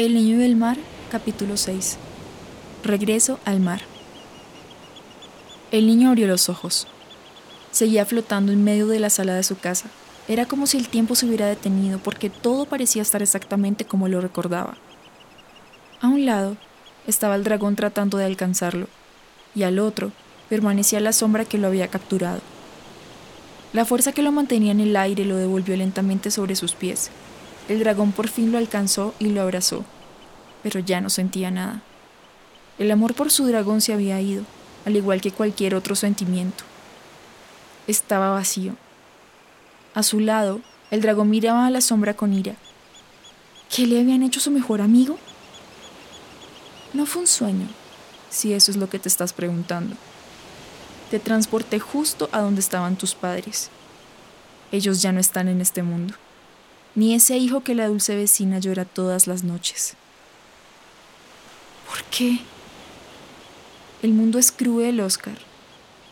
El 0.00 0.14
niño 0.14 0.38
del 0.38 0.56
mar, 0.56 0.78
capítulo 1.10 1.58
6. 1.58 1.98
Regreso 2.82 3.38
al 3.44 3.60
mar. 3.60 3.82
El 5.72 5.86
niño 5.86 6.08
abrió 6.08 6.26
los 6.26 6.48
ojos. 6.48 6.86
Seguía 7.70 8.06
flotando 8.06 8.50
en 8.50 8.64
medio 8.64 8.86
de 8.86 8.98
la 8.98 9.10
sala 9.10 9.34
de 9.34 9.42
su 9.42 9.58
casa. 9.58 9.90
Era 10.26 10.46
como 10.46 10.66
si 10.66 10.78
el 10.78 10.88
tiempo 10.88 11.16
se 11.16 11.26
hubiera 11.26 11.48
detenido 11.48 11.98
porque 11.98 12.30
todo 12.30 12.64
parecía 12.64 13.02
estar 13.02 13.20
exactamente 13.20 13.84
como 13.84 14.08
lo 14.08 14.22
recordaba. 14.22 14.78
A 16.00 16.08
un 16.08 16.24
lado 16.24 16.56
estaba 17.06 17.36
el 17.36 17.44
dragón 17.44 17.76
tratando 17.76 18.16
de 18.16 18.24
alcanzarlo 18.24 18.86
y 19.54 19.64
al 19.64 19.78
otro 19.78 20.12
permanecía 20.48 21.00
la 21.00 21.12
sombra 21.12 21.44
que 21.44 21.58
lo 21.58 21.66
había 21.66 21.88
capturado. 21.88 22.40
La 23.74 23.84
fuerza 23.84 24.12
que 24.12 24.22
lo 24.22 24.32
mantenía 24.32 24.72
en 24.72 24.80
el 24.80 24.96
aire 24.96 25.26
lo 25.26 25.36
devolvió 25.36 25.76
lentamente 25.76 26.30
sobre 26.30 26.56
sus 26.56 26.72
pies 26.72 27.10
el 27.70 27.78
dragón 27.78 28.10
por 28.10 28.26
fin 28.26 28.50
lo 28.50 28.58
alcanzó 28.58 29.14
y 29.20 29.26
lo 29.26 29.42
abrazó, 29.42 29.84
pero 30.64 30.80
ya 30.80 31.00
no 31.00 31.08
sentía 31.08 31.52
nada. 31.52 31.82
El 32.80 32.90
amor 32.90 33.14
por 33.14 33.30
su 33.30 33.46
dragón 33.46 33.80
se 33.80 33.92
había 33.92 34.20
ido, 34.20 34.42
al 34.84 34.96
igual 34.96 35.20
que 35.20 35.30
cualquier 35.30 35.76
otro 35.76 35.94
sentimiento. 35.94 36.64
Estaba 37.86 38.30
vacío. 38.30 38.74
A 39.94 40.02
su 40.02 40.18
lado, 40.18 40.60
el 40.90 41.00
dragón 41.00 41.30
miraba 41.30 41.64
a 41.64 41.70
la 41.70 41.80
sombra 41.80 42.14
con 42.14 42.34
ira. 42.34 42.56
¿Qué 43.72 43.86
le 43.86 44.00
habían 44.00 44.24
hecho 44.24 44.40
su 44.40 44.50
mejor 44.50 44.80
amigo? 44.80 45.16
No 46.92 47.06
fue 47.06 47.22
un 47.22 47.28
sueño, 47.28 47.68
si 48.30 48.52
eso 48.52 48.72
es 48.72 48.78
lo 48.78 48.90
que 48.90 48.98
te 48.98 49.08
estás 49.08 49.32
preguntando. 49.32 49.94
Te 51.08 51.20
transporté 51.20 51.78
justo 51.78 52.28
a 52.32 52.40
donde 52.40 52.62
estaban 52.62 52.96
tus 52.96 53.14
padres. 53.14 53.70
Ellos 54.72 55.02
ya 55.02 55.12
no 55.12 55.20
están 55.20 55.46
en 55.46 55.60
este 55.60 55.84
mundo 55.84 56.14
ni 56.94 57.14
ese 57.14 57.36
hijo 57.36 57.62
que 57.62 57.74
la 57.74 57.86
dulce 57.86 58.16
vecina 58.16 58.58
llora 58.58 58.84
todas 58.84 59.26
las 59.26 59.44
noches. 59.44 59.94
¿Por 61.88 62.02
qué? 62.04 62.40
El 64.02 64.12
mundo 64.12 64.38
es 64.38 64.50
cruel, 64.50 65.00
Oscar, 65.00 65.38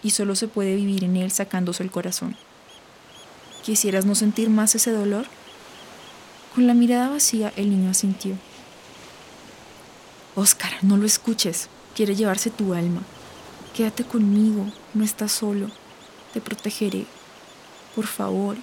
y 0.02 0.10
solo 0.10 0.36
se 0.36 0.46
puede 0.46 0.76
vivir 0.76 1.04
en 1.04 1.16
él 1.16 1.30
sacándose 1.32 1.82
el 1.82 1.90
corazón. 1.90 2.36
¿Quisieras 3.64 4.06
no 4.06 4.14
sentir 4.14 4.50
más 4.50 4.74
ese 4.74 4.92
dolor? 4.92 5.26
Con 6.54 6.66
la 6.66 6.74
mirada 6.74 7.08
vacía, 7.08 7.52
el 7.56 7.70
niño 7.70 7.90
asintió. 7.90 8.36
Oscar, 10.34 10.72
no 10.82 10.96
lo 10.96 11.06
escuches. 11.06 11.68
Quiere 11.94 12.14
llevarse 12.14 12.50
tu 12.50 12.74
alma. 12.74 13.02
Quédate 13.74 14.04
conmigo, 14.04 14.66
no 14.94 15.04
estás 15.04 15.32
solo. 15.32 15.70
Te 16.32 16.40
protegeré. 16.40 17.06
Por 17.96 18.06
favor, 18.06 18.56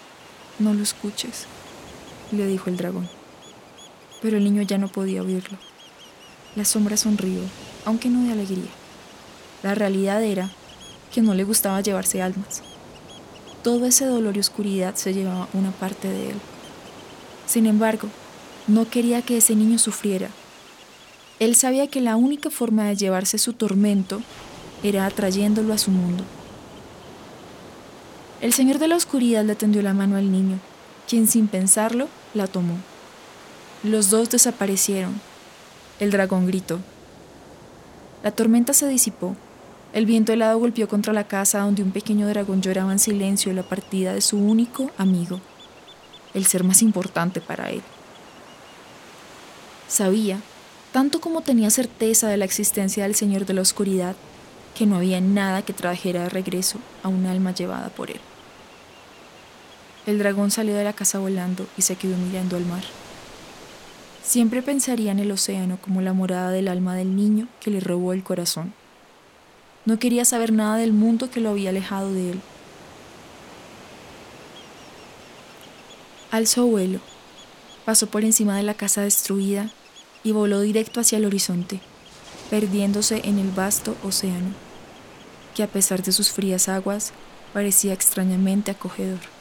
no 0.59 0.73
lo 0.73 0.81
escuches 0.81 1.45
le 2.31 2.47
dijo 2.47 2.69
el 2.69 2.77
dragón. 2.77 3.07
Pero 4.21 4.37
el 4.37 4.43
niño 4.43 4.61
ya 4.61 4.77
no 4.77 4.87
podía 4.87 5.21
oírlo. 5.21 5.57
La 6.55 6.65
sombra 6.65 6.97
sonrió, 6.97 7.41
aunque 7.85 8.09
no 8.09 8.23
de 8.23 8.31
alegría. 8.31 8.71
La 9.63 9.75
realidad 9.75 10.23
era 10.23 10.49
que 11.13 11.21
no 11.21 11.33
le 11.33 11.43
gustaba 11.43 11.81
llevarse 11.81 12.21
almas. 12.21 12.61
Todo 13.63 13.85
ese 13.85 14.05
dolor 14.05 14.37
y 14.37 14.39
oscuridad 14.39 14.95
se 14.95 15.13
llevaba 15.13 15.47
una 15.53 15.71
parte 15.71 16.07
de 16.07 16.31
él. 16.31 16.37
Sin 17.47 17.65
embargo, 17.65 18.07
no 18.67 18.89
quería 18.89 19.21
que 19.21 19.37
ese 19.37 19.55
niño 19.55 19.79
sufriera. 19.79 20.29
Él 21.39 21.55
sabía 21.55 21.87
que 21.87 22.01
la 22.01 22.15
única 22.15 22.49
forma 22.49 22.85
de 22.85 22.95
llevarse 22.95 23.37
su 23.37 23.53
tormento 23.53 24.21
era 24.83 25.05
atrayéndolo 25.05 25.73
a 25.73 25.77
su 25.77 25.91
mundo. 25.91 26.23
El 28.41 28.53
Señor 28.53 28.79
de 28.79 28.87
la 28.87 28.95
Oscuridad 28.95 29.43
le 29.43 29.55
tendió 29.55 29.81
la 29.81 29.93
mano 29.93 30.15
al 30.15 30.31
niño 30.31 30.59
quien 31.07 31.27
sin 31.27 31.47
pensarlo 31.47 32.07
la 32.33 32.47
tomó. 32.47 32.77
Los 33.83 34.09
dos 34.09 34.29
desaparecieron. 34.29 35.19
El 35.99 36.11
dragón 36.11 36.47
gritó. 36.47 36.79
La 38.23 38.31
tormenta 38.31 38.73
se 38.73 38.87
disipó. 38.87 39.35
El 39.93 40.05
viento 40.05 40.33
helado 40.33 40.59
golpeó 40.59 40.87
contra 40.87 41.13
la 41.13 41.27
casa 41.27 41.59
donde 41.59 41.83
un 41.83 41.91
pequeño 41.91 42.27
dragón 42.27 42.61
lloraba 42.61 42.91
en 42.91 42.99
silencio 42.99 43.53
la 43.53 43.63
partida 43.63 44.13
de 44.13 44.21
su 44.21 44.37
único 44.37 44.91
amigo, 44.97 45.39
el 46.33 46.45
ser 46.45 46.63
más 46.63 46.81
importante 46.81 47.39
para 47.39 47.69
él. 47.69 47.81
Sabía, 49.87 50.41
tanto 50.91 51.21
como 51.21 51.41
tenía 51.41 51.69
certeza 51.69 52.27
de 52.27 52.37
la 52.37 52.45
existencia 52.45 53.03
del 53.03 53.15
Señor 53.15 53.45
de 53.45 53.53
la 53.53 53.61
Oscuridad, 53.61 54.15
que 54.75 54.85
no 54.85 54.97
había 54.97 55.21
nada 55.21 55.61
que 55.61 55.71
trajera 55.71 56.23
de 56.23 56.29
regreso 56.29 56.79
a 57.03 57.07
un 57.07 57.25
alma 57.25 57.53
llevada 57.53 57.89
por 57.89 58.11
él. 58.11 58.19
El 60.05 60.19
dragón 60.19 60.51
salió 60.51 60.75
de 60.75 60.83
la 60.83 60.93
casa 60.93 61.17
volando 61.17 61.65
y 61.77 61.81
se 61.81 61.95
quedó 61.95 62.15
mirando 62.17 62.57
al 62.57 62.65
mar. 62.65 62.83
Siempre 64.23 64.61
pensaría 64.61 65.11
en 65.11 65.19
el 65.19 65.31
océano 65.31 65.79
como 65.81 66.01
la 66.01 66.13
morada 66.13 66.51
del 66.51 66.67
alma 66.67 66.95
del 66.95 67.15
niño 67.15 67.47
que 67.59 67.71
le 67.71 67.79
robó 67.79 68.13
el 68.13 68.23
corazón. 68.23 68.73
No 69.85 69.97
quería 69.97 70.25
saber 70.25 70.51
nada 70.51 70.77
del 70.77 70.93
mundo 70.93 71.29
que 71.29 71.39
lo 71.39 71.49
había 71.49 71.69
alejado 71.69 72.11
de 72.11 72.31
él. 72.31 72.41
Alzó 76.31 76.65
vuelo, 76.65 76.99
pasó 77.85 78.07
por 78.07 78.25
encima 78.25 78.57
de 78.57 78.63
la 78.63 78.73
casa 78.73 79.01
destruida 79.01 79.71
y 80.23 80.31
voló 80.31 80.61
directo 80.61 80.99
hacia 80.99 81.17
el 81.17 81.25
horizonte, 81.25 81.79
perdiéndose 82.49 83.21
en 83.23 83.39
el 83.39 83.51
vasto 83.51 83.95
océano, 84.03 84.53
que 85.55 85.63
a 85.63 85.67
pesar 85.67 86.03
de 86.03 86.11
sus 86.11 86.31
frías 86.31 86.67
aguas 86.67 87.11
parecía 87.53 87.93
extrañamente 87.93 88.71
acogedor. 88.71 89.34